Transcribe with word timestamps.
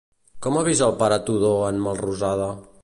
Com 0.45 0.57
avisa 0.61 0.83
al 0.87 0.95
pare 1.03 1.21
Tudó 1.29 1.53
en 1.69 1.79
Melrosada? 1.87 2.51